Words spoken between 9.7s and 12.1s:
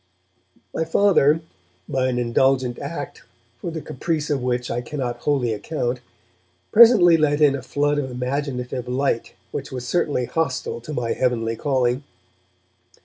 was certainly hostile to my heavenly calling.